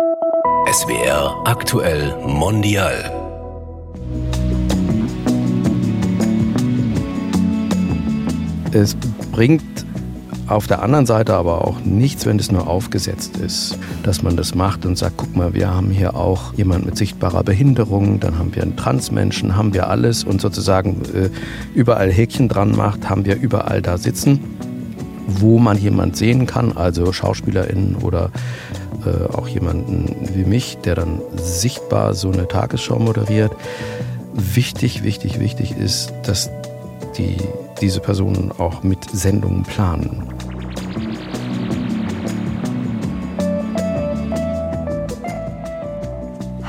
[0.00, 3.10] SWR aktuell mondial.
[8.70, 8.94] Es
[9.32, 9.64] bringt
[10.46, 14.54] auf der anderen Seite aber auch nichts, wenn es nur aufgesetzt ist, dass man das
[14.54, 18.54] macht und sagt, guck mal, wir haben hier auch jemand mit sichtbarer Behinderung, dann haben
[18.54, 21.28] wir einen Transmenschen, haben wir alles und sozusagen äh,
[21.74, 24.38] überall Häkchen dran macht, haben wir überall da sitzen,
[25.26, 28.30] wo man jemand sehen kann, also SchauspielerInnen oder
[29.08, 33.52] äh, auch jemanden wie mich, der dann sichtbar so eine Tagesschau moderiert.
[34.34, 36.50] Wichtig, wichtig, wichtig ist, dass
[37.16, 37.36] die
[37.80, 40.22] diese Personen auch mit Sendungen planen.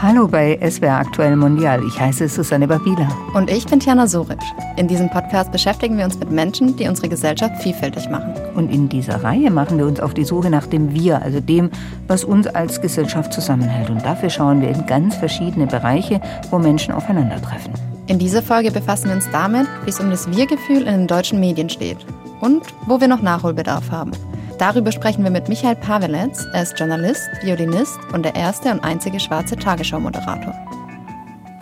[0.10, 1.84] Hallo bei SWR Aktuell Mondial.
[1.86, 3.08] Ich heiße Susanne Babila.
[3.36, 4.40] Und ich bin Tiana Soric.
[4.76, 8.34] In diesem Podcast beschäftigen wir uns mit Menschen, die unsere Gesellschaft vielfältig machen.
[8.56, 11.70] Und in dieser Reihe machen wir uns auf die Suche nach dem Wir, also dem,
[12.08, 13.92] was uns als Gesellschaft zusammenhält.
[13.92, 16.20] Und dafür schauen wir in ganz verschiedene Bereiche,
[16.50, 17.74] wo Menschen aufeinandertreffen.
[18.08, 21.40] In dieser Folge befassen wir uns damit, wie es um das Wir-Gefühl in den deutschen
[21.40, 22.04] Medien steht
[22.42, 24.14] und wo wir noch Nachholbedarf haben.
[24.60, 26.46] Darüber sprechen wir mit Michael Paveletz.
[26.52, 30.54] Er ist Journalist, Violinist und der erste und einzige schwarze Tagesschau-Moderator.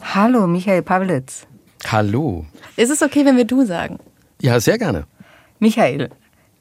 [0.02, 1.45] Hallo, Michael Paveletz.
[1.86, 2.48] Hallo.
[2.75, 4.00] Ist es okay, wenn wir du sagen?
[4.42, 5.06] Ja, sehr gerne.
[5.59, 6.09] Michael,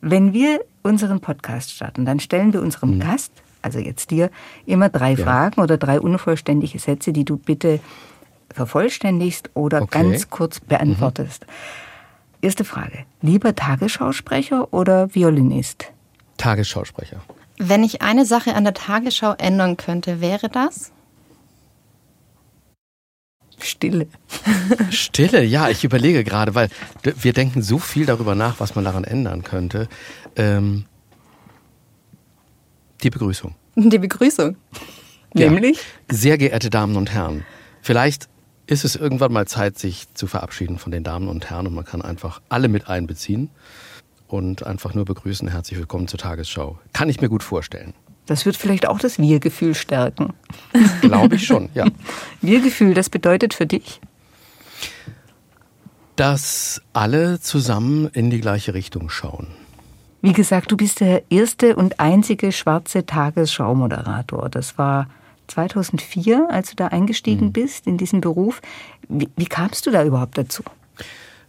[0.02, 3.00] wenn wir unseren Podcast starten, dann stellen wir unserem hm.
[3.00, 4.30] Gast, also jetzt dir,
[4.66, 5.24] immer drei ja.
[5.24, 7.80] Fragen oder drei unvollständige Sätze, die du bitte
[8.52, 10.02] vervollständigst oder okay.
[10.02, 11.46] ganz kurz beantwortest.
[11.46, 11.52] Mhm.
[12.42, 13.06] Erste Frage.
[13.22, 15.95] Lieber Tagesschausprecher oder Violinist?
[16.36, 17.20] Tagesschausprecher.
[17.58, 20.92] Wenn ich eine Sache an der Tagesschau ändern könnte, wäre das?
[23.58, 24.06] Stille.
[24.90, 26.68] Stille, ja, ich überlege gerade, weil
[27.02, 29.88] wir denken so viel darüber nach, was man daran ändern könnte.
[30.36, 30.84] Ähm,
[33.02, 33.54] die Begrüßung.
[33.74, 34.56] Die Begrüßung.
[35.34, 35.50] Ja.
[35.50, 35.80] Nämlich?
[36.10, 37.44] Sehr geehrte Damen und Herren,
[37.82, 38.28] vielleicht
[38.66, 41.84] ist es irgendwann mal Zeit, sich zu verabschieden von den Damen und Herren und man
[41.84, 43.50] kann einfach alle mit einbeziehen
[44.28, 45.48] und einfach nur begrüßen.
[45.48, 46.78] Herzlich willkommen zur Tagesschau.
[46.92, 47.94] Kann ich mir gut vorstellen.
[48.26, 50.32] Das wird vielleicht auch das Wir-Gefühl stärken.
[51.00, 51.86] Glaube ich schon, ja.
[52.40, 54.00] Wir-Gefühl, das bedeutet für dich?
[56.16, 59.48] Dass alle zusammen in die gleiche Richtung schauen.
[60.22, 64.48] Wie gesagt, du bist der erste und einzige schwarze Tagesschau-Moderator.
[64.48, 65.08] Das war
[65.46, 67.52] 2004, als du da eingestiegen mhm.
[67.52, 68.60] bist in diesen Beruf.
[69.08, 70.64] Wie, wie kamst du da überhaupt dazu?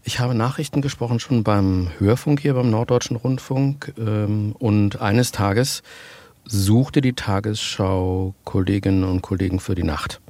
[0.07, 5.83] Ich habe Nachrichten gesprochen schon beim Hörfunk hier beim Norddeutschen Rundfunk ähm, und eines Tages
[6.45, 10.21] suchte die Tagesschau Kolleginnen und Kollegen für die Nacht.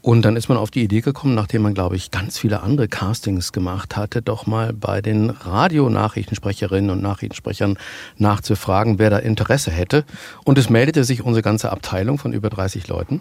[0.00, 2.88] Und dann ist man auf die Idee gekommen, nachdem man, glaube ich, ganz viele andere
[2.88, 7.76] Castings gemacht hatte, doch mal bei den Radionachrichtensprecherinnen und Nachrichtensprechern
[8.16, 10.06] nachzufragen, wer da Interesse hätte.
[10.46, 13.20] Und es meldete sich unsere ganze Abteilung von über 30 Leuten.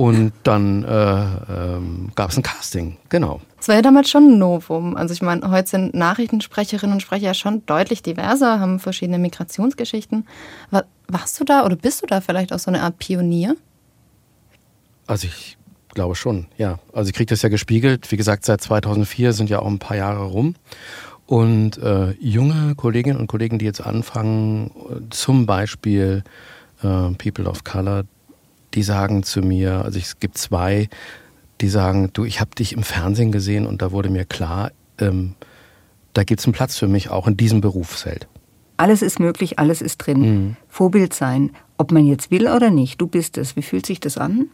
[0.00, 3.42] Und dann äh, ähm, gab es ein Casting, genau.
[3.60, 4.96] Es war ja damals schon ein Novum.
[4.96, 10.26] Also ich meine, heute sind Nachrichtensprecherinnen und Sprecher schon deutlich diverser, haben verschiedene Migrationsgeschichten.
[10.70, 13.56] War, warst du da oder bist du da vielleicht auch so eine Art Pionier?
[15.06, 15.58] Also ich
[15.92, 16.78] glaube schon, ja.
[16.94, 18.10] Also ich kriege das ja gespiegelt.
[18.10, 20.54] Wie gesagt, seit 2004 sind ja auch ein paar Jahre rum.
[21.26, 24.70] Und äh, junge Kolleginnen und Kollegen, die jetzt anfangen,
[25.10, 26.24] zum Beispiel
[26.82, 28.04] äh, People of Color,
[28.74, 30.88] die sagen zu mir, also es gibt zwei,
[31.60, 35.34] die sagen, du, ich habe dich im Fernsehen gesehen und da wurde mir klar, ähm,
[36.12, 38.26] da gibt es einen Platz für mich auch in diesem Berufsfeld.
[38.76, 40.20] Alles ist möglich, alles ist drin.
[40.20, 40.56] Mhm.
[40.68, 43.00] Vorbild sein, ob man jetzt will oder nicht.
[43.00, 43.54] Du bist es.
[43.54, 44.48] Wie fühlt sich das an?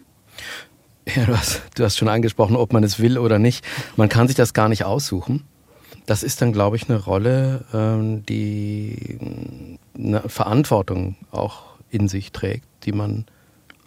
[1.14, 3.64] Ja, du hast, du hast schon angesprochen, ob man es will oder nicht.
[3.96, 5.44] Man kann sich das gar nicht aussuchen.
[6.04, 9.18] Das ist dann, glaube ich, eine Rolle, ähm, die
[9.96, 13.26] eine Verantwortung auch in sich trägt, die man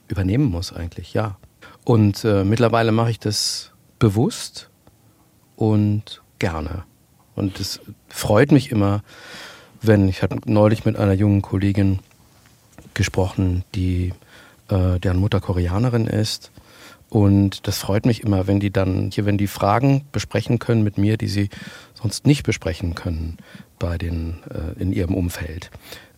[0.10, 1.38] übernehmen muss eigentlich, ja.
[1.86, 4.70] Und äh, mittlerweile mache ich das bewusst
[5.56, 6.84] und gerne.
[7.36, 9.02] Und es freut mich immer,
[9.82, 12.00] wenn ich hatte neulich mit einer jungen Kollegin
[12.94, 14.14] gesprochen, die
[14.70, 16.52] äh, deren Mutter Koreanerin ist.
[17.10, 20.98] Und das freut mich immer, wenn die dann hier, wenn die Fragen besprechen können mit
[20.98, 21.50] mir, die sie
[21.96, 23.38] sonst nicht besprechen können
[23.80, 25.72] bei den äh, in ihrem Umfeld.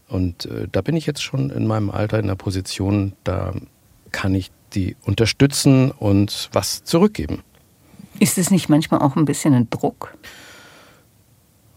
[0.10, 3.54] Und äh, da bin ich jetzt schon in meinem Alter in der Position, da
[4.12, 7.44] kann ich die unterstützen und was zurückgeben.
[8.20, 10.14] Ist es nicht manchmal auch ein bisschen ein Druck?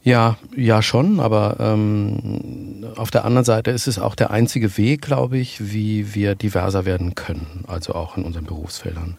[0.02, 5.00] Ja, ja schon, aber ähm, auf der anderen Seite ist es auch der einzige Weg,
[5.00, 9.16] glaube ich, wie wir diverser werden können, also auch in unseren Berufsfeldern.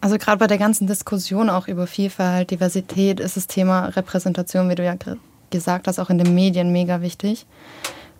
[0.00, 4.74] Also gerade bei der ganzen Diskussion auch über Vielfalt, Diversität ist das Thema Repräsentation, wie
[4.74, 4.94] du ja
[5.50, 7.44] gesagt hast, auch in den Medien mega wichtig.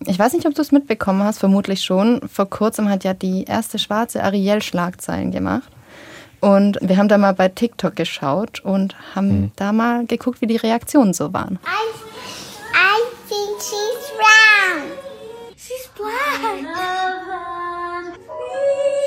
[0.07, 2.21] Ich weiß nicht, ob du es mitbekommen hast, vermutlich schon.
[2.27, 5.69] Vor kurzem hat ja die erste schwarze Ariel Schlagzeilen gemacht.
[6.39, 9.51] Und wir haben da mal bei TikTok geschaut und haben mhm.
[9.55, 11.59] da mal geguckt, wie die Reaktionen so waren.
[11.63, 11.85] I,
[12.73, 14.91] I think she's round.
[15.55, 16.41] She's black.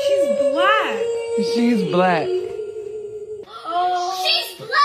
[0.07, 2.29] She's black.
[4.23, 4.84] She's black.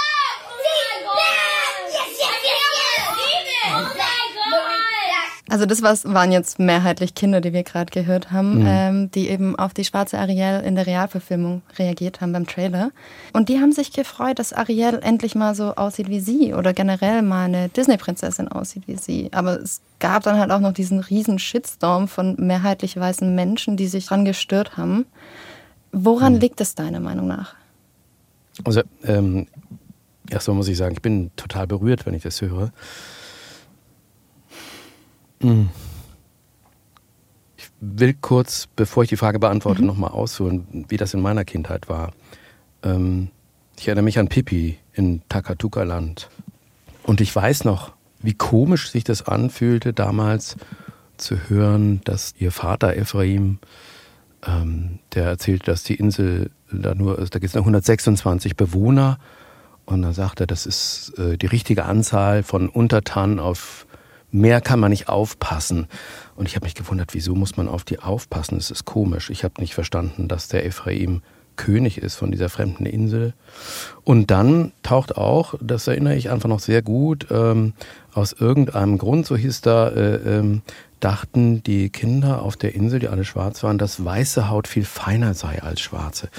[5.50, 8.66] Also das was, waren jetzt mehrheitlich Kinder, die wir gerade gehört haben, mhm.
[8.68, 12.92] ähm, die eben auf die schwarze Ariel in der Realverfilmung reagiert haben beim Trailer.
[13.34, 17.22] Und die haben sich gefreut, dass Ariel endlich mal so aussieht wie sie oder generell
[17.22, 19.30] mal eine Disney-Prinzessin aussieht wie sie.
[19.34, 23.88] Aber es gab dann halt auch noch diesen riesen Shitstorm von mehrheitlich weißen Menschen, die
[23.88, 25.06] sich dran gestört haben.
[25.92, 26.40] Woran mhm.
[26.40, 27.56] liegt es deiner Meinung nach?
[28.64, 29.48] Also ähm,
[30.30, 32.72] erstmal muss ich sagen, ich bin total berührt, wenn ich das höre.
[35.42, 35.70] Hm.
[37.58, 39.88] Ich will kurz, bevor ich die Frage beantworte, mhm.
[39.88, 42.12] nochmal ausholen, wie das in meiner Kindheit war.
[42.84, 43.30] Ähm,
[43.78, 46.30] ich erinnere mich an Pippi in Takatuka-Land.
[47.04, 50.58] Und ich weiß noch, wie komisch sich das anfühlte, damals
[51.18, 53.60] zu hören, dass ihr Vater Ephraim,
[54.46, 59.20] ähm, der erzählt, dass die Insel da nur, da gibt es nur 126 Bewohner.
[59.86, 63.88] Und dann sagt er, das ist äh, die richtige Anzahl von Untertanen auf
[64.32, 65.88] mehr kann man nicht aufpassen.
[66.36, 68.58] Und ich habe mich gewundert, wieso muss man auf die aufpassen?
[68.58, 69.30] Das ist komisch.
[69.30, 71.22] Ich habe nicht verstanden, dass der Ephraim
[71.60, 73.34] König ist von dieser fremden Insel.
[74.06, 77.74] Und dann taucht auch, das erinnere ich einfach noch sehr gut, ähm,
[78.14, 80.62] aus irgendeinem Grund, so hieß da, äh, ähm,
[81.02, 85.34] dachten die Kinder auf der Insel, die alle schwarz waren, dass weiße Haut viel feiner
[85.34, 86.30] sei als schwarze.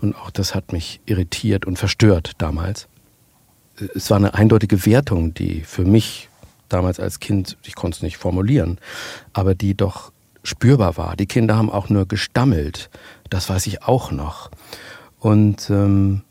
[0.00, 2.86] Und auch das hat mich irritiert und verstört damals.
[3.96, 6.27] Es war eine eindeutige Wertung, die für mich
[6.68, 8.78] damals als Kind, ich konnte es nicht formulieren,
[9.32, 10.12] aber die doch
[10.42, 11.16] spürbar war.
[11.16, 12.90] Die Kinder haben auch nur gestammelt.
[13.30, 14.50] Das weiß ich auch noch.
[15.18, 16.22] Und ähm,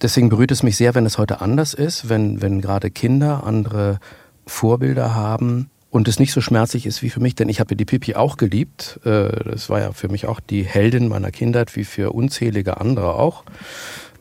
[0.00, 3.98] deswegen berührt es mich sehr, wenn es heute anders ist, wenn, wenn gerade Kinder andere
[4.46, 7.84] Vorbilder haben und es nicht so schmerzlich ist wie für mich, denn ich habe die
[7.84, 9.00] Pipi auch geliebt.
[9.04, 13.14] Äh, das war ja für mich auch die Heldin meiner Kindheit, wie für unzählige andere
[13.14, 13.44] auch.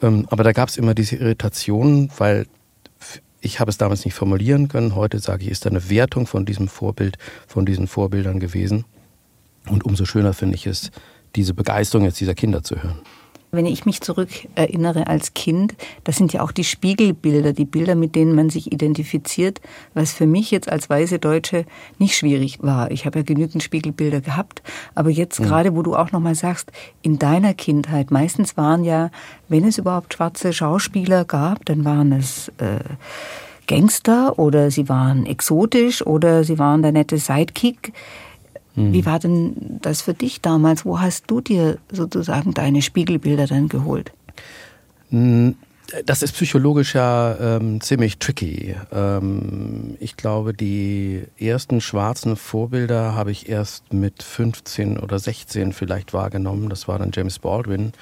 [0.02, 2.48] Ähm, aber da gab es immer diese Irritation, weil
[3.46, 4.96] ich habe es damals nicht formulieren können.
[4.96, 8.86] Heute sage ich, ist da eine Wertung von diesem Vorbild, von diesen Vorbildern gewesen.
[9.70, 10.92] Und umso schöner finde ich es,
[11.36, 13.00] diese Begeisterung jetzt dieser Kinder zu hören.
[13.56, 17.96] Wenn ich mich zurück erinnere als Kind, das sind ja auch die Spiegelbilder, die Bilder,
[17.96, 19.62] mit denen man sich identifiziert,
[19.94, 21.66] was für mich jetzt als weiße Deutsche
[21.98, 22.92] nicht schwierig war.
[22.92, 24.62] Ich habe ja genügend Spiegelbilder gehabt,
[24.94, 25.46] aber jetzt mhm.
[25.46, 26.72] gerade, wo du auch nochmal sagst,
[27.02, 29.10] in deiner Kindheit, meistens waren ja,
[29.48, 32.80] wenn es überhaupt schwarze Schauspieler gab, dann waren es äh,
[33.68, 37.94] Gangster oder sie waren exotisch oder sie waren der nette Sidekick.
[38.76, 38.94] Mhm.
[38.94, 40.86] Wie war denn das für dich damals?
[40.86, 44.12] Wo hast du dir sozusagen deine Spiegelbilder dann geholt?
[45.10, 45.56] Hm,
[46.06, 48.76] das ist psychologisch ja ähm, ziemlich tricky.
[48.92, 56.14] Ähm, ich glaube, die ersten schwarzen Vorbilder habe ich erst mit 15 oder 16 vielleicht
[56.14, 56.70] wahrgenommen.
[56.70, 57.94] Das war dann James Baldwin.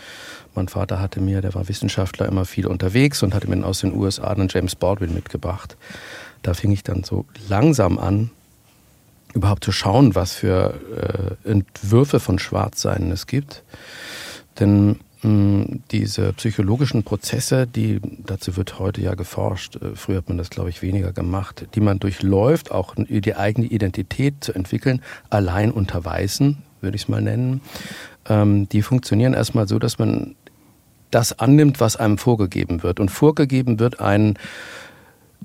[0.56, 3.94] Mein Vater hatte mir, der war Wissenschaftler, immer viel unterwegs und hatte mir aus den
[3.94, 5.76] USA dann James Baldwin mitgebracht.
[6.42, 8.32] Da fing ich dann so langsam an,
[9.34, 13.64] überhaupt zu schauen, was für äh, Entwürfe von Schwarzsein es gibt.
[14.60, 20.30] Denn mh, hm, diese psychologischen Prozesse, die dazu wird heute ja geforscht, äh, früher hat
[20.30, 25.02] man das, glaube ich, weniger gemacht, die man durchläuft, auch die eigene Identität zu entwickeln,
[25.30, 27.62] allein unter Weißen, würde ich es mal nennen,
[28.30, 30.36] ähm, die funktionieren erstmal so, dass man
[31.12, 33.00] das annimmt, was einem vorgegeben wird.
[33.00, 34.36] Und vorgegeben wird ein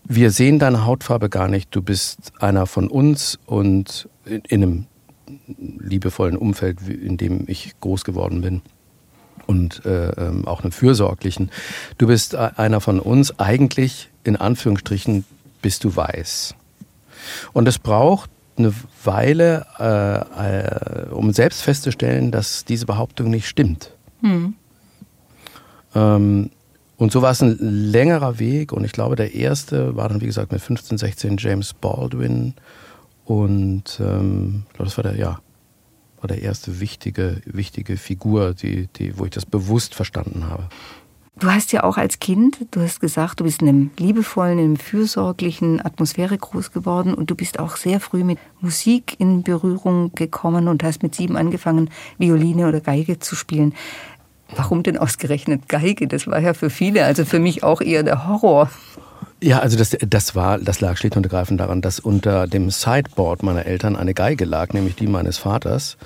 [0.05, 4.87] wir sehen deine Hautfarbe gar nicht, du bist einer von uns und in, in einem
[5.79, 8.63] liebevollen Umfeld, in dem ich groß geworden bin
[9.47, 11.51] und äh, ähm, auch einem fürsorglichen.
[11.97, 15.25] Du bist einer von uns, eigentlich in Anführungsstrichen
[15.63, 16.55] bist du weiß.
[17.53, 18.75] Und es braucht eine
[19.05, 23.93] Weile, äh, äh, um selbst festzustellen, dass diese Behauptung nicht stimmt.
[24.21, 24.55] Hm.
[25.95, 26.51] Ähm,
[26.99, 30.27] und so war es ein längerer Weg und ich glaube, der erste war dann, wie
[30.27, 32.55] gesagt, mit 15, 16 James Baldwin
[33.25, 35.39] und ähm, ich glaube, das war der, ja,
[36.21, 40.69] war der erste wichtige, wichtige Figur, die, die, wo ich das bewusst verstanden habe.
[41.39, 44.65] Du hast ja auch als Kind, du hast gesagt, du bist in einem liebevollen, in
[44.65, 50.11] einem fürsorglichen Atmosphäre groß geworden und du bist auch sehr früh mit Musik in Berührung
[50.17, 53.73] gekommen und hast mit sieben angefangen, Violine oder Geige zu spielen.
[54.57, 56.09] Warum denn ausgerechnet Geige?
[56.09, 58.71] Das war ja für viele, also für mich auch eher der Horror.
[59.41, 63.45] Ja, also das, das war, das lag schlicht und ergreifend daran, dass unter dem Sideboard
[63.45, 65.97] meiner Eltern eine Geige lag, nämlich die meines Vaters,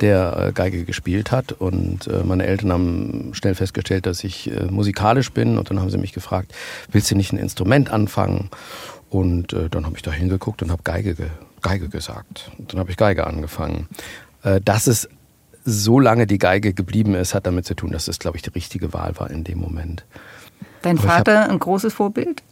[0.00, 1.52] der äh, Geige gespielt hat.
[1.52, 5.58] Und äh, meine Eltern haben schnell festgestellt, dass ich äh, musikalisch bin.
[5.58, 6.54] Und dann haben sie mich gefragt,
[6.90, 8.48] willst du nicht ein Instrument anfangen?
[9.10, 11.16] Und dann habe ich da hingeguckt und habe Geige,
[11.62, 12.50] Geige gesagt.
[12.58, 13.88] Und dann habe ich Geige angefangen.
[14.66, 15.08] dass es
[15.68, 18.50] so lange die Geige geblieben ist, hat damit zu tun, dass es, glaube ich, die
[18.50, 20.04] richtige Wahl war in dem Moment.
[20.82, 22.42] Dein Aber Vater hab, ein großes Vorbild?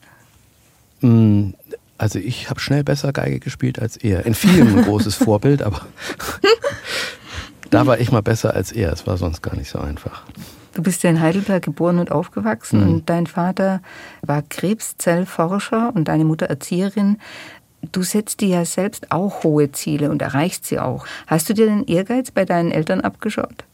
[1.01, 1.51] Mm,
[1.99, 4.27] also ich habe schnell besser Geige gespielt als er.
[4.27, 5.87] In vielen ein großes Vorbild, aber
[7.71, 8.93] da war ich mal besser als er.
[8.93, 10.25] Es war sonst gar nicht so einfach.
[10.75, 12.89] Du bist ja in Heidelberg geboren und aufgewachsen mhm.
[12.93, 13.81] und dein Vater
[14.21, 17.19] war Krebszellforscher und deine Mutter Erzieherin.
[17.93, 21.07] Du setzt dir ja selbst auch hohe Ziele und erreichst sie auch.
[21.27, 23.65] Hast du dir den Ehrgeiz bei deinen Eltern abgeschaut?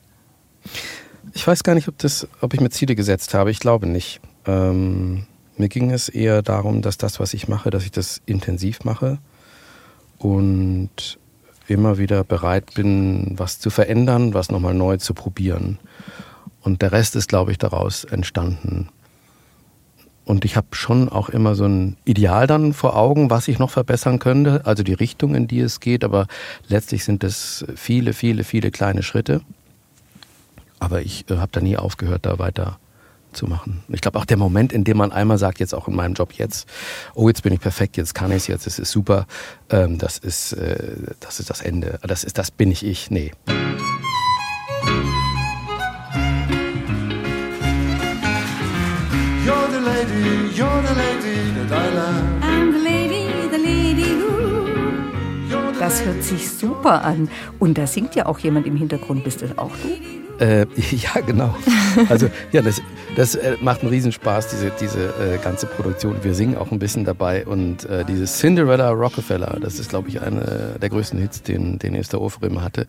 [1.34, 3.50] Ich weiß gar nicht, ob, das, ob ich mir Ziele gesetzt habe.
[3.50, 4.20] Ich glaube nicht.
[4.46, 5.26] Ähm,
[5.56, 9.18] mir ging es eher darum, dass das, was ich mache, dass ich das intensiv mache
[10.18, 11.18] und
[11.68, 15.78] immer wieder bereit bin, was zu verändern, was nochmal neu zu probieren.
[16.60, 18.88] Und der Rest ist, glaube ich, daraus entstanden.
[20.24, 23.70] Und ich habe schon auch immer so ein Ideal dann vor Augen, was ich noch
[23.70, 26.04] verbessern könnte, also die Richtung, in die es geht.
[26.04, 26.26] Aber
[26.68, 29.40] letztlich sind es viele, viele, viele kleine Schritte.
[30.78, 32.78] Aber ich äh, habe da nie aufgehört, da weiter
[33.32, 33.82] zu machen.
[33.88, 36.32] Ich glaube auch der Moment, in dem man einmal sagt, jetzt auch in meinem Job
[36.34, 36.68] jetzt,
[37.14, 39.26] oh, jetzt bin ich perfekt, jetzt kann ich es, jetzt ist es super,
[39.70, 41.98] ähm, das, ist, äh, das ist das Ende.
[42.02, 43.10] Das, ist, das bin ich ich.
[43.10, 43.32] Nee.
[50.12, 52.42] Lady, you're the lady that I love.
[52.42, 55.78] I'm the lady, the lady who.
[55.78, 57.28] Das hört sich super an.
[57.58, 59.24] Und da singt ja auch jemand im Hintergrund.
[59.24, 60.44] Bist das auch du?
[60.44, 61.54] Äh, ja, genau.
[62.08, 62.80] Also ja, das,
[63.16, 66.16] das äh, macht einen Riesenspaß, diese, diese äh, ganze Produktion.
[66.22, 70.20] Wir singen auch ein bisschen dabei und äh, dieses Cinderella Rockefeller, das ist, glaube ich,
[70.20, 72.86] einer der größten Hits, den, den Esther Oferim hatte.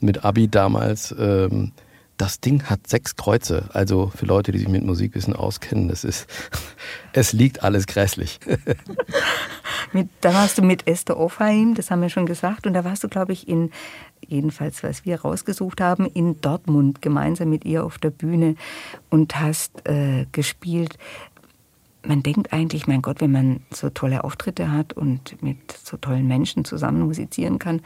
[0.00, 1.14] Mit Abi damals.
[1.18, 1.72] Ähm,
[2.16, 3.68] das Ding hat sechs Kreuze.
[3.72, 6.26] Also für Leute, die sich mit Musik ein bisschen auskennen, das ist,
[7.12, 8.40] es liegt alles grässlich.
[9.92, 13.04] mit, da warst du mit Esther Ofheim, das haben wir schon gesagt, und da warst
[13.04, 13.70] du, glaube ich, in
[14.26, 18.56] jedenfalls was wir rausgesucht haben, in Dortmund gemeinsam mit ihr auf der Bühne
[19.10, 20.98] und hast äh, gespielt.
[22.06, 26.26] Man denkt eigentlich, mein Gott, wenn man so tolle Auftritte hat und mit so tollen
[26.26, 27.80] Menschen zusammen musizieren kann,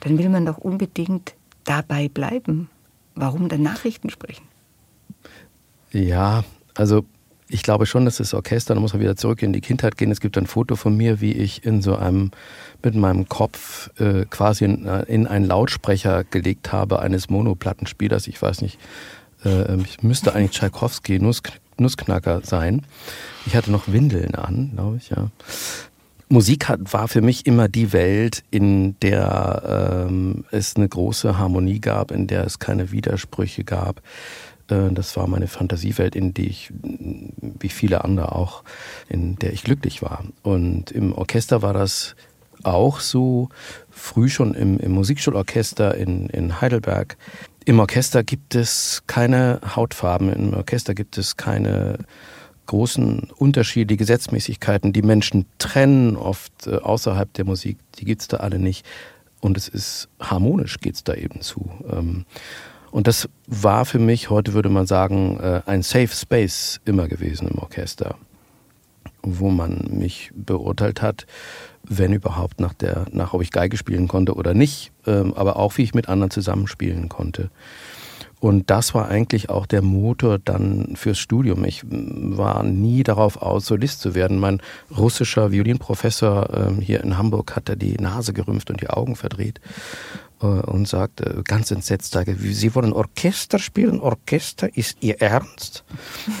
[0.00, 1.34] dann will man doch unbedingt
[1.64, 2.68] dabei bleiben.
[3.14, 4.44] Warum dann Nachrichten sprechen?
[5.92, 7.04] Ja, also
[7.48, 10.10] ich glaube schon, dass das Orchester, da muss man wieder zurück in die Kindheit gehen.
[10.10, 12.30] Es gibt ein Foto von mir, wie ich in so einem,
[12.82, 18.26] mit meinem Kopf äh, quasi in, äh, in, einen Lautsprecher gelegt habe eines Monoplattenspielers.
[18.26, 18.78] Ich weiß nicht,
[19.44, 21.42] äh, ich müsste eigentlich Tchaikovsky, Nuss,
[21.76, 22.86] Nussknacker sein.
[23.44, 25.30] Ich hatte noch Windeln an, glaube ich, ja.
[26.32, 31.78] Musik hat, war für mich immer die Welt, in der ähm, es eine große Harmonie
[31.78, 34.00] gab, in der es keine Widersprüche gab,
[34.68, 38.64] äh, das war meine Fantasiewelt, in die ich, wie viele andere auch,
[39.10, 40.24] in der ich glücklich war.
[40.42, 42.16] Und im Orchester war das
[42.62, 43.50] auch so,
[43.90, 47.16] früh schon im, im Musikschulorchester in, in Heidelberg.
[47.64, 51.98] Im Orchester gibt es keine Hautfarben, im Orchester gibt es keine
[52.66, 58.28] großen Unterschiede, die Gesetzmäßigkeiten, die Menschen trennen oft äh, außerhalb der Musik, die gibt es
[58.28, 58.86] da alle nicht.
[59.40, 61.70] Und es ist harmonisch, geht es da eben zu.
[61.90, 62.24] Ähm,
[62.92, 67.48] und das war für mich, heute würde man sagen, äh, ein Safe Space immer gewesen
[67.48, 68.16] im Orchester,
[69.22, 71.26] wo man mich beurteilt hat,
[71.82, 75.76] wenn überhaupt nach der, nach ob ich Geige spielen konnte oder nicht, ähm, aber auch
[75.78, 77.50] wie ich mit anderen zusammenspielen konnte.
[78.42, 81.64] Und das war eigentlich auch der Motor dann fürs Studium.
[81.64, 84.40] Ich war nie darauf aus, Solist zu werden.
[84.40, 89.14] Mein russischer Violinprofessor ähm, hier in Hamburg hat da die Nase gerümpft und die Augen
[89.14, 89.60] verdreht
[90.40, 94.00] äh, und sagte ganz entsetzt, Sie wollen Orchester spielen?
[94.00, 94.76] Orchester?
[94.76, 95.84] Ist Ihr Ernst?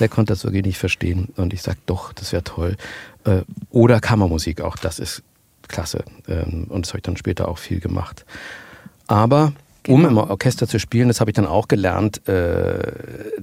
[0.00, 1.28] Der konnte das wirklich nicht verstehen.
[1.36, 2.76] Und ich sagte, doch, das wäre toll.
[3.22, 5.22] Äh, oder Kammermusik auch, das ist
[5.68, 6.04] klasse.
[6.26, 8.26] Ähm, und das habe ich dann später auch viel gemacht.
[9.06, 9.52] Aber
[9.84, 9.98] Genau.
[9.98, 12.92] Um im Orchester zu spielen, das habe ich dann auch gelernt, äh,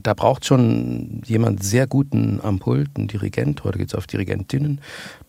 [0.01, 4.79] da braucht schon jemand sehr guten am Pult, einen Dirigent, heute geht es auf Dirigentinnen,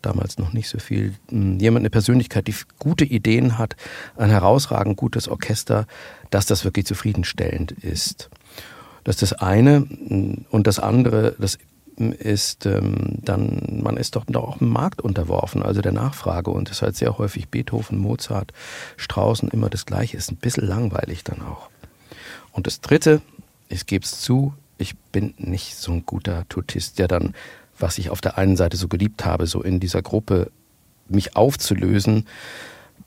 [0.02, 3.75] damals noch nicht so viel, hm, jemand, eine Persönlichkeit, die gute Ideen hat,
[4.17, 5.87] ein herausragend gutes Orchester,
[6.31, 8.31] dass das wirklich zufriedenstellend ist.
[9.02, 9.87] Das ist das eine.
[10.50, 11.59] Und das andere, das
[12.12, 16.50] ist ähm, dann, man ist doch auch dem Markt unterworfen, also der Nachfrage.
[16.50, 18.52] Und es ist halt sehr häufig Beethoven, Mozart,
[18.97, 20.16] Straußen immer das Gleiche.
[20.16, 21.69] Ist ein bisschen langweilig dann auch.
[22.52, 23.21] Und das Dritte,
[23.69, 27.35] ich gebe es zu, ich bin nicht so ein guter Tutist, der dann
[27.80, 30.50] was ich auf der einen Seite so geliebt habe, so in dieser Gruppe
[31.09, 32.26] mich aufzulösen,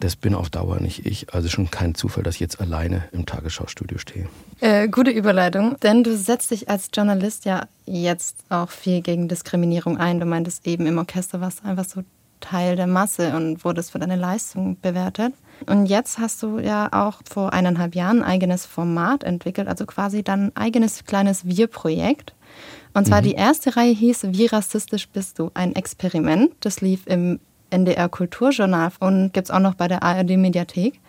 [0.04, 1.34] das bin auf Dauer nicht ich.
[1.34, 4.28] Also schon kein Zufall, dass ich jetzt alleine im Tagesschaustudio stehe.
[4.60, 9.98] Äh, gute Überleitung, denn du setzt dich als Journalist ja jetzt auch viel gegen Diskriminierung
[9.98, 10.20] ein.
[10.20, 12.04] Du meintest eben im Orchester warst du einfach so
[12.42, 15.34] Teil der Masse und wurdest für deine Leistung bewertet.
[15.68, 20.24] Und jetzt hast du ja auch vor eineinhalb Jahren ein eigenes Format entwickelt, also quasi
[20.24, 22.34] dein eigenes kleines Wir-Projekt.
[22.94, 23.26] Und zwar mhm.
[23.26, 25.50] die erste Reihe hieß Wie rassistisch bist du?
[25.54, 26.52] Ein Experiment.
[26.60, 27.40] Das lief im
[27.74, 31.00] NDR Kulturjournal und gibt es auch noch bei der ARD Mediathek.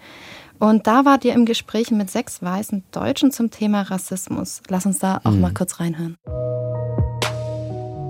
[0.58, 4.62] Und da wart ihr im Gespräch mit sechs weißen Deutschen zum Thema Rassismus.
[4.68, 5.40] Lass uns da auch mhm.
[5.40, 6.16] mal kurz reinhören.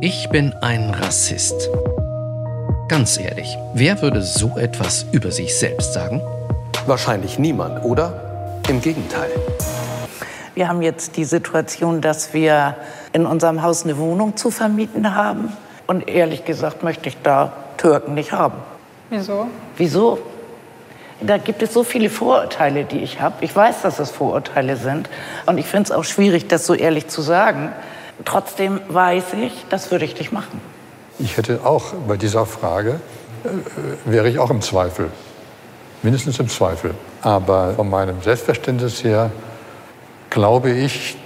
[0.00, 1.68] Ich bin ein Rassist.
[2.88, 6.20] Ganz ehrlich, wer würde so etwas über sich selbst sagen?
[6.86, 8.60] Wahrscheinlich niemand, oder?
[8.68, 9.30] Im Gegenteil.
[10.54, 12.76] Wir haben jetzt die Situation, dass wir
[13.12, 15.52] in unserem Haus eine Wohnung zu vermieten haben.
[15.86, 18.58] Und ehrlich gesagt möchte ich da Türken nicht haben.
[19.10, 19.48] Wieso?
[19.76, 20.18] Wieso?
[21.20, 23.36] Da gibt es so viele Vorurteile, die ich habe.
[23.40, 25.08] Ich weiß, dass es Vorurteile sind.
[25.46, 27.72] Und ich finde es auch schwierig, das so ehrlich zu sagen.
[28.24, 30.60] Trotzdem weiß ich, das würde ich nicht machen.
[31.18, 33.00] Ich hätte auch bei dieser Frage,
[33.44, 33.48] äh,
[34.04, 35.10] wäre ich auch im Zweifel.
[36.02, 36.94] Mindestens im Zweifel.
[37.22, 39.30] Aber von meinem Selbstverständnis her
[40.30, 41.16] glaube ich,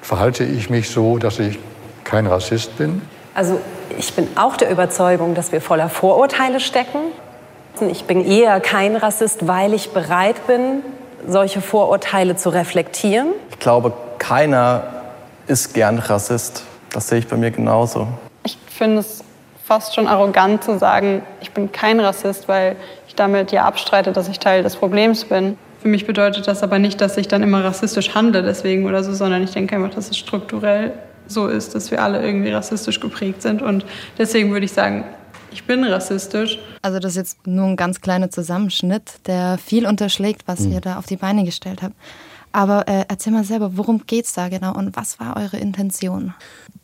[0.00, 1.58] verhalte ich mich so, dass ich
[2.04, 3.02] kein Rassist bin.
[3.34, 3.60] Also
[3.98, 6.98] ich bin auch der Überzeugung, dass wir voller Vorurteile stecken.
[7.90, 10.82] Ich bin eher kein Rassist, weil ich bereit bin,
[11.26, 13.28] solche Vorurteile zu reflektieren.
[13.50, 14.84] Ich glaube, keiner
[15.46, 16.64] ist gern Rassist.
[16.92, 18.08] Das sehe ich bei mir genauso
[18.80, 19.22] finde es
[19.62, 24.26] fast schon arrogant zu sagen, ich bin kein Rassist, weil ich damit ja abstreite, dass
[24.26, 25.58] ich Teil des Problems bin.
[25.82, 29.12] Für mich bedeutet das aber nicht, dass ich dann immer rassistisch handle deswegen oder so,
[29.12, 30.94] sondern ich denke einfach, dass es strukturell
[31.30, 33.62] so ist, dass wir alle irgendwie rassistisch geprägt sind.
[33.62, 33.84] Und
[34.18, 35.04] deswegen würde ich sagen,
[35.52, 36.58] ich bin rassistisch.
[36.82, 40.72] Also das ist jetzt nur ein ganz kleiner Zusammenschnitt, der viel unterschlägt, was mhm.
[40.72, 41.94] ihr da auf die Beine gestellt habt.
[42.52, 46.34] Aber äh, erzähl mal selber, worum geht es da genau und was war eure Intention?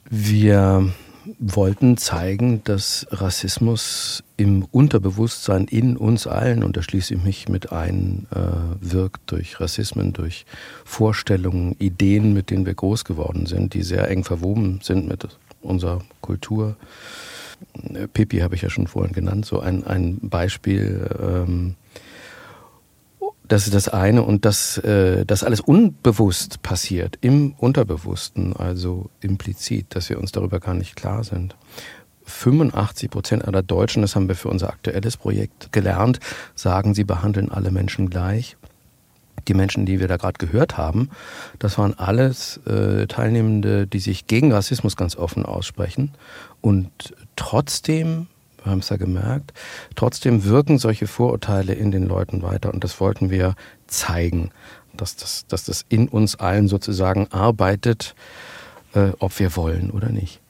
[0.08, 0.92] Wir
[1.38, 7.72] wollten zeigen, dass Rassismus im Unterbewusstsein in uns allen, und da schließe ich mich mit
[7.72, 8.38] ein, äh,
[8.80, 10.46] wirkt durch Rassismen, durch
[10.84, 15.26] Vorstellungen, Ideen, mit denen wir groß geworden sind, die sehr eng verwoben sind mit
[15.62, 16.76] unserer Kultur.
[18.12, 21.08] Pipi habe ich ja schon vorhin genannt, so ein, ein Beispiel.
[21.20, 21.74] Ähm,
[23.48, 29.86] das ist das eine und das, äh, das alles unbewusst passiert, im Unterbewussten, also implizit,
[29.90, 31.56] dass wir uns darüber gar nicht klar sind.
[32.24, 36.18] 85 Prozent aller Deutschen, das haben wir für unser aktuelles Projekt gelernt,
[36.54, 38.56] sagen, sie behandeln alle Menschen gleich.
[39.46, 41.10] Die Menschen, die wir da gerade gehört haben,
[41.60, 46.12] das waren alles äh, Teilnehmende, die sich gegen Rassismus ganz offen aussprechen
[46.60, 48.26] und trotzdem
[48.66, 49.52] haben es ja gemerkt.
[49.94, 53.54] Trotzdem wirken solche Vorurteile in den Leuten weiter und das wollten wir
[53.86, 54.50] zeigen,
[54.96, 58.14] dass das, dass das in uns allen sozusagen arbeitet,
[58.94, 60.40] äh, ob wir wollen oder nicht.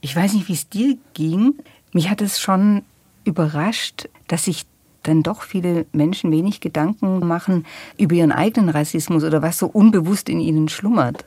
[0.00, 1.54] Ich weiß nicht, wie es dir ging.
[1.92, 2.82] Mich hat es schon
[3.24, 4.66] überrascht, dass sich
[5.02, 7.64] dann doch viele Menschen wenig Gedanken machen
[7.96, 11.24] über ihren eigenen Rassismus oder was so unbewusst in ihnen schlummert.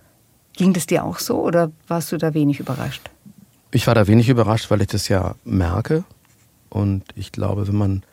[0.54, 3.10] Ging das dir auch so oder warst du da wenig überrascht?
[3.72, 6.04] Ich war da wenig überrascht, weil ich das ja merke.
[6.70, 8.04] Und ich glaube, wenn man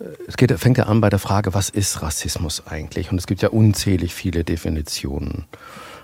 [0.00, 3.10] äh, es geht, fängt ja an bei der Frage, was ist Rassismus eigentlich?
[3.10, 5.44] Und es gibt ja unzählig viele Definitionen.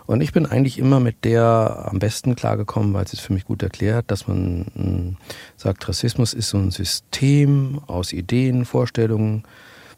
[0.06, 3.44] Und ich bin eigentlich immer mit der am besten klargekommen, weil es ist für mich
[3.44, 5.16] gut erklärt, dass man hm,
[5.56, 9.44] sagt, Rassismus ist so ein System aus Ideen, Vorstellungen,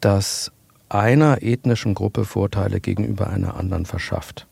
[0.01, 0.51] das
[0.87, 4.45] einer ethnischen Gruppe Vorteile gegenüber einer anderen verschafft.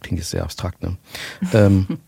[0.00, 0.96] Klingt jetzt sehr abstrakt, ne?
[1.52, 1.98] ähm,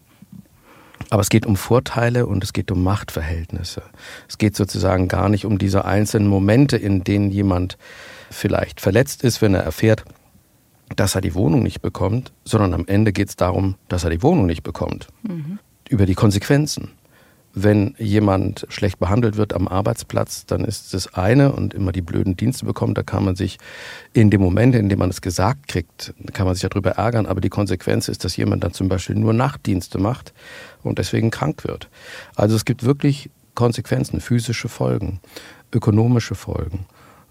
[1.14, 3.82] aber es geht um Vorteile und es geht um Machtverhältnisse.
[4.28, 7.78] Es geht sozusagen gar nicht um diese einzelnen Momente, in denen jemand
[8.32, 10.04] vielleicht verletzt ist, wenn er erfährt,
[10.96, 14.24] dass er die Wohnung nicht bekommt, sondern am Ende geht es darum, dass er die
[14.24, 15.06] Wohnung nicht bekommt.
[15.22, 15.60] Mhm.
[15.88, 16.90] Über die Konsequenzen
[17.54, 22.36] wenn jemand schlecht behandelt wird am Arbeitsplatz, dann ist das eine und immer die blöden
[22.36, 23.58] Dienste bekommt, da kann man sich
[24.12, 27.40] in dem Moment, in dem man es gesagt kriegt, kann man sich darüber ärgern, aber
[27.40, 30.34] die Konsequenz ist, dass jemand dann zum Beispiel nur Nachtdienste macht
[30.82, 31.88] und deswegen krank wird.
[32.34, 35.20] Also es gibt wirklich Konsequenzen, physische Folgen,
[35.72, 36.86] ökonomische Folgen.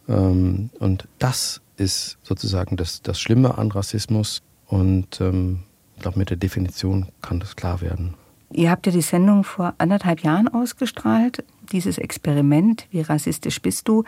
[0.08, 5.64] Ähm, und das ist sozusagen das, das Schlimme an Rassismus und ähm,
[5.96, 8.16] ich glaube, mit der Definition kann das klar werden.
[8.54, 14.04] Ihr habt ja die Sendung vor anderthalb Jahren ausgestrahlt, dieses Experiment, wie rassistisch bist du?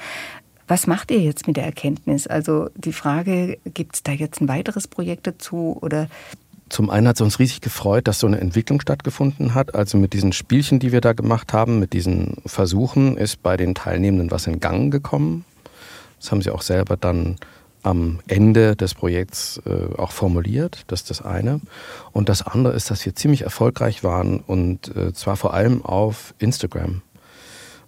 [0.67, 2.27] Was macht ihr jetzt mit der Erkenntnis?
[2.27, 6.07] Also die Frage, gibt es da jetzt ein weiteres Projekt dazu oder
[6.67, 9.75] zum einen hat es uns riesig gefreut, dass so eine Entwicklung stattgefunden hat.
[9.75, 13.75] Also mit diesen Spielchen, die wir da gemacht haben, mit diesen Versuchen, ist bei den
[13.75, 15.45] Teilnehmenden was in Gang gekommen.
[16.19, 17.35] Das haben sie auch selber dann
[17.85, 20.83] am Ende des Projekts äh, auch formuliert.
[20.87, 21.61] Das ist das eine.
[22.11, 26.33] Und das andere ist, dass wir ziemlich erfolgreich waren und äh, zwar vor allem auf
[26.39, 27.01] Instagram.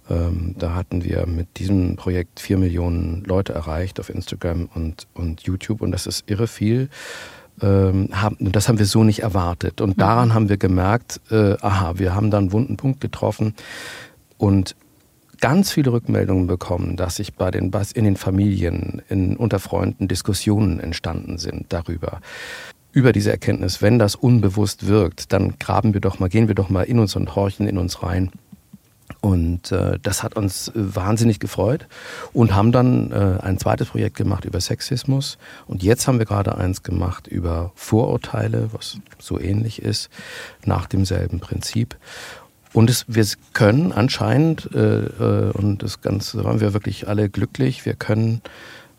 [0.09, 5.41] Ähm, da hatten wir mit diesem Projekt vier Millionen Leute erreicht auf Instagram und, und
[5.41, 6.89] YouTube und das ist irre viel.
[7.59, 9.81] Ähm, haben, das haben wir so nicht erwartet.
[9.81, 10.33] Und daran mhm.
[10.35, 13.55] haben wir gemerkt, äh, aha, wir haben da einen wunden Punkt getroffen.
[14.37, 14.75] Und
[15.39, 20.79] ganz viele Rückmeldungen bekommen, dass sich bei den in den Familien, in, unter Freunden Diskussionen
[20.79, 22.21] entstanden sind darüber.
[22.91, 26.69] Über diese Erkenntnis, wenn das unbewusst wirkt, dann graben wir doch mal, gehen wir doch
[26.69, 28.31] mal in uns und horchen in uns rein.
[29.21, 31.87] Und äh, das hat uns äh, wahnsinnig gefreut
[32.33, 35.37] und haben dann äh, ein zweites Projekt gemacht über Sexismus.
[35.65, 40.09] Und jetzt haben wir gerade eins gemacht über Vorurteile, was so ähnlich ist,
[40.65, 41.95] nach demselben Prinzip.
[42.77, 47.87] Und es, wir können anscheinend, äh, äh, und das Ganze waren wir wirklich alle glücklich,
[47.87, 48.43] wir können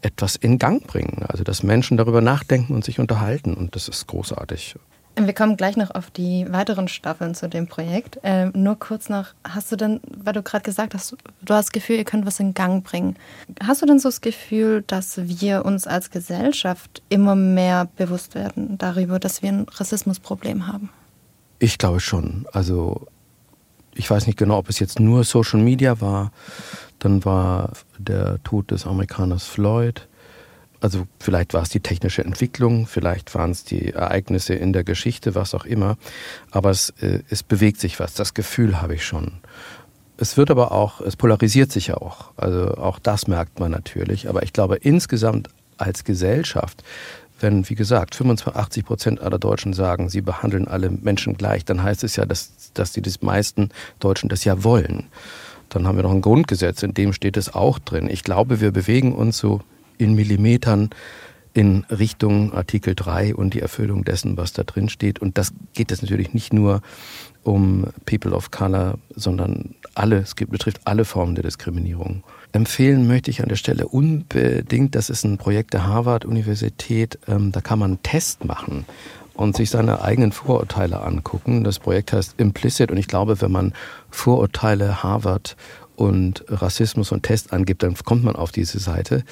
[0.03, 1.25] etwas in Gang bringen.
[1.29, 3.55] Also dass Menschen darüber nachdenken und sich unterhalten.
[3.55, 4.75] Und das ist großartig.
[5.17, 8.19] Wir kommen gleich noch auf die weiteren Staffeln zu dem Projekt.
[8.25, 11.73] Ähm, nur kurz noch, hast du denn, weil du gerade gesagt hast, du hast das
[11.73, 13.15] Gefühl, ihr könnt was in Gang bringen.
[13.63, 18.77] Hast du denn so das Gefühl, dass wir uns als Gesellschaft immer mehr bewusst werden
[18.77, 20.91] darüber, dass wir ein Rassismusproblem haben?
[21.61, 22.45] Ich glaube schon.
[22.53, 23.07] Also
[23.99, 26.31] ich weiß nicht genau, ob es jetzt nur Social Media war.
[27.01, 30.07] Dann war der Tod des Amerikaners Floyd.
[30.81, 35.35] Also vielleicht war es die technische Entwicklung, vielleicht waren es die Ereignisse in der Geschichte,
[35.35, 35.97] was auch immer.
[36.53, 39.41] Aber es, äh, es bewegt sich was, das Gefühl habe ich schon.
[40.17, 42.31] Es wird aber auch, es polarisiert sich ja auch.
[42.37, 44.29] Also auch das merkt man natürlich.
[44.29, 46.85] Aber ich glaube insgesamt als Gesellschaft
[47.41, 52.05] wenn, wie gesagt, 85 Prozent aller Deutschen sagen, sie behandeln alle Menschen gleich, dann heißt
[52.05, 53.71] es ja, dass, dass die meisten
[54.01, 55.07] Deutschen das ja wollen.
[55.69, 58.09] Dann haben wir noch ein Grundgesetz, in dem steht es auch drin.
[58.09, 59.61] Ich glaube, wir bewegen uns so
[59.99, 60.91] in Millimetern
[61.55, 65.19] in Richtung Artikel 3 und die Erfüllung dessen, was da drin steht.
[65.19, 66.83] Und das geht es natürlich nicht nur
[67.43, 72.23] um People of Color, sondern alle, es betrifft alle Formen der Diskriminierung.
[72.53, 77.61] Empfehlen möchte ich an der Stelle unbedingt, das ist ein Projekt der Harvard-Universität, ähm, da
[77.61, 78.87] kann man einen Test machen
[79.35, 81.63] und sich seine eigenen Vorurteile angucken.
[81.63, 83.73] Das Projekt heißt Implicit und ich glaube, wenn man
[84.11, 85.57] Vorurteile Harvard
[85.95, 89.25] und Rassismus und Test angibt, dann kommt man auf diese Seite.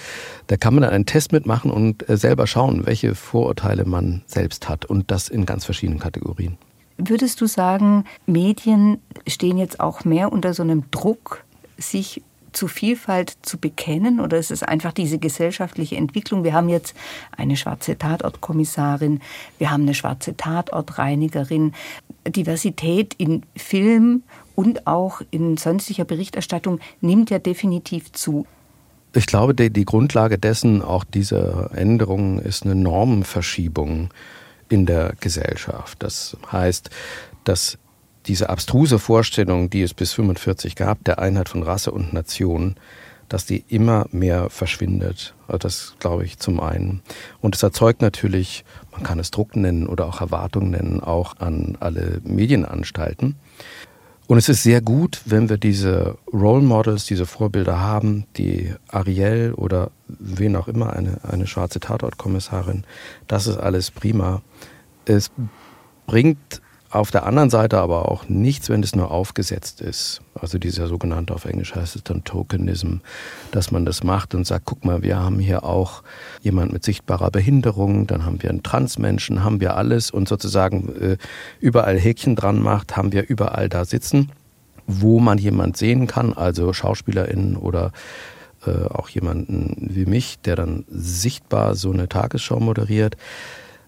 [0.49, 4.69] Da kann man dann einen Test mitmachen und äh, selber schauen, welche Vorurteile man selbst
[4.69, 6.59] hat und das in ganz verschiedenen Kategorien.
[6.99, 11.45] Würdest du sagen, Medien stehen jetzt auch mehr unter so einem Druck,
[11.79, 12.23] sich
[12.57, 16.43] zu Vielfalt zu bekennen oder ist es einfach diese gesellschaftliche Entwicklung?
[16.43, 16.95] Wir haben jetzt
[17.37, 19.21] eine schwarze Tatortkommissarin,
[19.59, 21.73] wir haben eine schwarze Tatortreinigerin.
[22.27, 24.23] Diversität in Film
[24.55, 28.47] und auch in sonstiger Berichterstattung nimmt ja definitiv zu.
[29.15, 34.11] Ich glaube, die, die Grundlage dessen, auch dieser Änderung, ist eine Normenverschiebung
[34.69, 36.03] in der Gesellschaft.
[36.03, 36.91] Das heißt,
[37.45, 37.79] dass
[38.27, 42.77] diese abstruse Vorstellung, die es bis 45 gab, der Einheit von Rasse und Nation,
[43.29, 45.35] dass die immer mehr verschwindet.
[45.49, 47.03] Also das glaube ich zum einen.
[47.41, 51.77] Und es erzeugt natürlich, man kann es Druck nennen oder auch Erwartungen nennen, auch an
[51.81, 53.37] alle Medienanstalten.
[54.29, 59.53] Und es ist sehr gut, wenn wir diese Role Models, diese Vorbilder haben, die Ariel
[59.55, 62.85] oder wen auch immer, eine, eine schwarze Tatortkommissarin.
[63.29, 64.43] Das ist alles prima.
[65.05, 65.31] Es
[66.09, 66.61] bringt
[66.97, 70.21] auf der anderen Seite aber auch nichts, wenn es nur aufgesetzt ist.
[70.35, 72.97] Also dieser sogenannte, auf Englisch heißt es dann Tokenism,
[73.53, 76.03] dass man das macht und sagt, guck mal, wir haben hier auch
[76.41, 81.17] jemand mit sichtbarer Behinderung, dann haben wir einen Transmenschen, haben wir alles und sozusagen äh,
[81.61, 84.33] überall Häkchen dran macht, haben wir überall da sitzen,
[84.87, 87.93] wo man jemand sehen kann, also SchauspielerInnen oder
[88.67, 93.17] äh, auch jemanden wie mich, der dann sichtbar so eine Tagesschau moderiert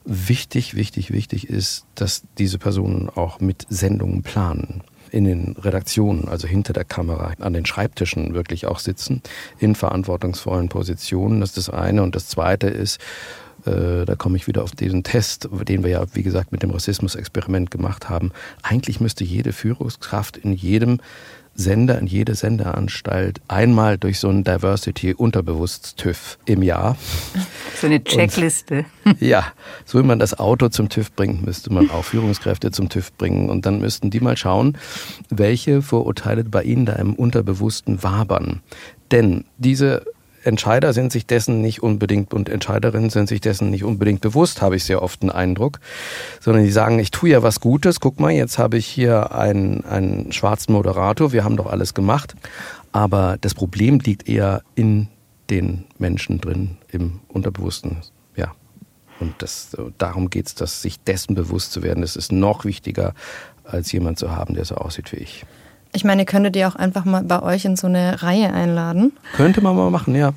[0.09, 6.49] wichtig, wichtig, wichtig ist, dass diese Personen auch mit Sendungen planen in den Redaktionen, also
[6.49, 9.23] hinter der Kamera, an den Schreibtischen wirklich auch sitzen,
[9.59, 11.41] in verantwortungsvollen Positionen.
[11.41, 12.03] Das ist das eine.
[12.03, 13.01] Und das zweite ist,
[13.65, 16.71] äh, da komme ich wieder auf diesen Test, den wir ja, wie gesagt, mit dem
[16.71, 18.33] Rassismus-Experiment gemacht haben.
[18.63, 21.01] Eigentlich müsste jede Führungskraft in jedem
[21.59, 26.97] Sender, in jede Senderanstalt einmal durch so einen Diversity-Unterbewusst-TÜV im Jahr.
[27.75, 28.85] So eine Checkliste.
[29.05, 29.45] Und, ja,
[29.85, 33.51] so wie man das Auto zum TÜV bringt, müsste man auch Führungskräfte zum TÜV bringen.
[33.51, 34.79] Und dann müssten die mal schauen,
[35.31, 38.61] welche Vorurteile bei ihnen da im Unterbewussten wabern.
[39.11, 40.05] Denn diese
[40.45, 44.77] Entscheider sind sich dessen nicht unbedingt und Entscheiderinnen sind sich dessen nicht unbedingt bewusst, habe
[44.77, 45.81] ich sehr oft den Eindruck,
[46.41, 49.85] sondern die sagen, ich tue ja was Gutes, guck mal, jetzt habe ich hier einen,
[49.85, 52.35] einen schwarzen Moderator, wir haben doch alles gemacht,
[52.93, 55.09] aber das Problem liegt eher in
[55.51, 57.99] den Menschen drin, im Unterbewussten.
[58.37, 58.55] Ja.
[59.21, 62.03] Und das, darum geht es, dass sich dessen bewusst zu werden.
[62.03, 63.15] Das ist noch wichtiger,
[63.65, 65.45] als jemand zu haben, der so aussieht wie ich.
[65.93, 69.13] Ich meine, ihr könntet ihr auch einfach mal bei euch in so eine Reihe einladen.
[69.35, 70.33] Könnte man mal machen, ja.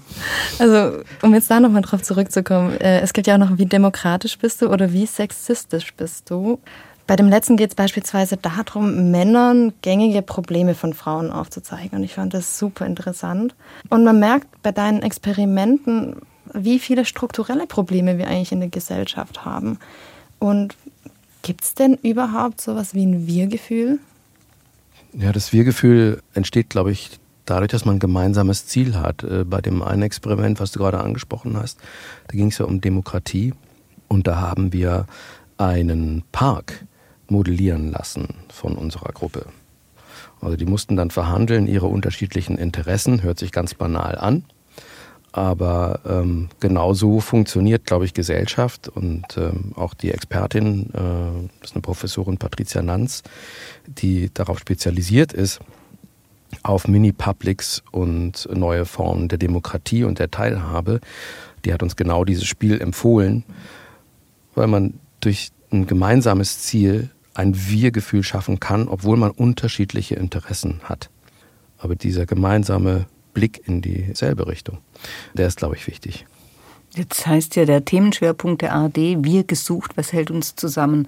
[0.60, 4.38] Also, um jetzt da nochmal drauf zurückzukommen, äh, es gibt ja auch noch, wie demokratisch
[4.38, 6.60] bist du oder wie sexistisch bist du.
[7.08, 11.98] Bei dem letzten geht es beispielsweise darum, Männern gängige Probleme von Frauen aufzuzeigen.
[11.98, 13.54] Und ich fand das super interessant.
[13.90, 16.16] Und man merkt bei deinen Experimenten,
[16.54, 19.78] wie viele strukturelle Probleme wir eigentlich in der Gesellschaft haben.
[20.40, 20.76] Und
[21.42, 24.00] gibt es denn überhaupt sowas wie ein Wir-Gefühl?
[25.14, 29.24] Ja, das Wir-Gefühl entsteht, glaube ich, dadurch, dass man ein gemeinsames Ziel hat.
[29.24, 31.80] Äh, bei dem einen Experiment, was du gerade angesprochen hast,
[32.28, 33.54] da ging es ja um Demokratie.
[34.08, 35.06] Und da haben wir
[35.58, 36.86] einen Park
[37.28, 39.46] modellieren lassen von unserer Gruppe.
[40.42, 44.44] Also die mussten dann verhandeln, ihre unterschiedlichen Interessen, hört sich ganz banal an.
[45.34, 51.72] Aber ähm, genau so funktioniert, glaube ich, Gesellschaft und ähm, auch die Expertin, äh, das
[51.72, 53.24] ist eine Professorin Patricia Nanz,
[53.88, 55.62] die darauf spezialisiert ist,
[56.64, 61.00] auf Mini-Publics und neue Formen der Demokratie und der Teilhabe.
[61.64, 63.46] Die hat uns genau dieses Spiel empfohlen,
[64.54, 71.10] weil man durch ein gemeinsames Ziel ein Wir-Gefühl schaffen kann, obwohl man unterschiedliche Interessen hat.
[71.78, 74.80] Aber dieser gemeinsame Blick in dieselbe Richtung.
[75.34, 76.26] Der ist, glaube ich, wichtig.
[76.96, 81.08] Jetzt heißt ja der Themenschwerpunkt der ARD, wir gesucht, was hält uns zusammen?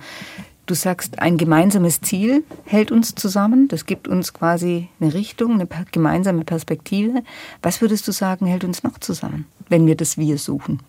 [0.65, 5.67] Du sagst, ein gemeinsames Ziel hält uns zusammen, das gibt uns quasi eine Richtung, eine
[5.91, 7.21] gemeinsame Perspektive.
[7.61, 10.79] Was würdest du sagen, hält uns noch zusammen, wenn wir das Wir suchen?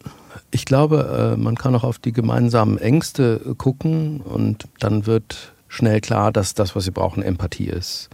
[0.53, 6.01] Ich glaube, äh, man kann auch auf die gemeinsamen Ängste gucken und dann wird schnell
[6.01, 8.11] klar, dass das, was wir brauchen, Empathie ist.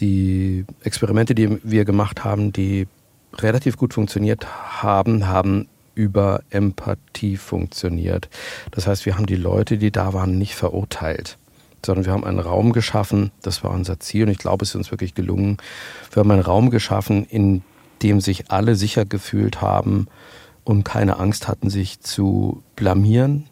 [0.00, 2.86] Die Experimente, die wir gemacht haben, die
[3.34, 4.46] relativ gut funktioniert
[4.82, 8.28] haben, haben über Empathie funktioniert.
[8.72, 11.38] Das heißt, wir haben die Leute, die da waren, nicht verurteilt,
[11.84, 14.76] sondern wir haben einen Raum geschaffen, das war unser Ziel und ich glaube, es ist
[14.76, 15.58] uns wirklich gelungen.
[16.12, 17.62] Wir haben einen Raum geschaffen, in
[18.02, 20.08] dem sich alle sicher gefühlt haben
[20.64, 23.48] und keine Angst hatten, sich zu blamieren,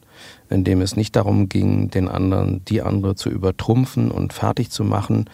[0.51, 4.85] in dem es nicht darum ging, den anderen, die andere zu übertrumpfen und fertig zu
[4.85, 5.27] machen,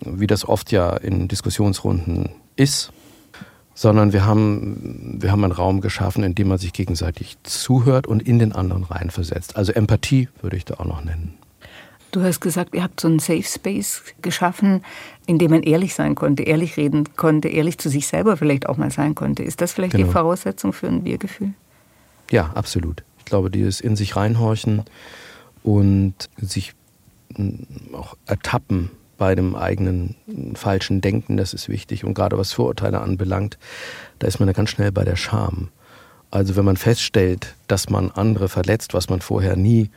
[0.00, 2.92] wie das oft ja in Diskussionsrunden ist,
[3.74, 8.22] sondern wir haben, wir haben einen Raum geschaffen, in dem man sich gegenseitig zuhört und
[8.22, 9.56] in den anderen reinversetzt.
[9.56, 11.34] Also Empathie würde ich da auch noch nennen.
[12.10, 14.82] Du hast gesagt, ihr habt so einen Safe Space geschaffen,
[15.26, 18.78] in dem man ehrlich sein konnte, ehrlich reden konnte, ehrlich zu sich selber vielleicht auch
[18.78, 19.42] mal sein konnte.
[19.42, 20.06] Ist das vielleicht genau.
[20.06, 21.52] die Voraussetzung für ein Wir-Gefühl?
[22.30, 23.04] Ja, absolut.
[23.18, 24.84] Ich glaube, dieses in sich reinhorchen
[25.62, 26.72] und sich
[27.92, 30.14] auch ertappen bei dem eigenen
[30.54, 32.04] falschen Denken, das ist wichtig.
[32.04, 33.58] Und gerade was Vorurteile anbelangt,
[34.18, 35.68] da ist man ja ganz schnell bei der Scham.
[36.30, 39.90] Also wenn man feststellt, dass man andere verletzt, was man vorher nie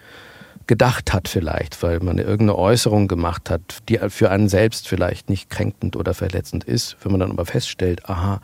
[0.68, 5.50] gedacht hat vielleicht, weil man irgendeine Äußerung gemacht hat, die für einen selbst vielleicht nicht
[5.50, 6.96] kränkend oder verletzend ist.
[7.02, 8.40] Wenn man dann aber feststellt, aha,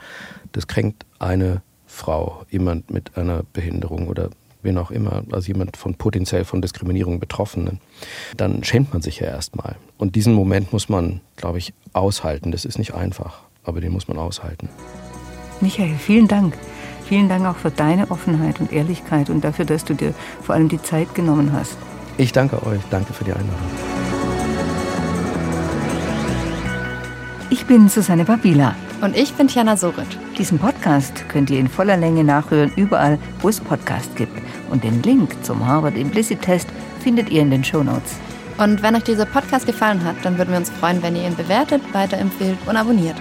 [0.52, 4.32] das kränkt eine Frau, jemand mit einer Behinderung oder
[4.66, 7.80] wen auch immer, also jemand von potenziell von Diskriminierung Betroffenen,
[8.36, 9.76] dann schämt man sich ja erstmal.
[9.98, 12.52] Und diesen Moment muss man, glaube ich, aushalten.
[12.52, 14.68] Das ist nicht einfach, aber den muss man aushalten.
[15.62, 16.58] Michael, vielen Dank.
[17.08, 20.70] Vielen Dank auch für deine Offenheit und Ehrlichkeit und dafür, dass du dir vor allem
[20.70, 21.78] die Zeit genommen hast.
[22.18, 22.82] Ich danke euch.
[22.90, 23.56] Danke für die Einladung.
[27.50, 28.76] Ich bin Susanne Babila.
[29.02, 30.08] Und ich bin Tiana Sorit.
[30.38, 34.34] Diesen Podcast könnt ihr in voller Länge nachhören, überall, wo es Podcasts gibt.
[34.76, 36.68] Und den Link zum Harvard Implicit Test
[37.00, 38.18] findet ihr in den Show Notes.
[38.58, 41.36] Und wenn euch dieser Podcast gefallen hat, dann würden wir uns freuen, wenn ihr ihn
[41.38, 43.16] bewertet, weiterempfehlt und abonniert.